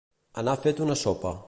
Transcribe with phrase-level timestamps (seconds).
[0.43, 1.37] Anar fet una sopa.